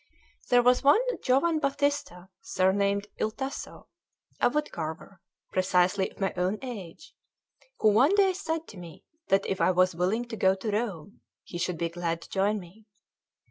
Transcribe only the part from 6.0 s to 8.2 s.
of my own age, who one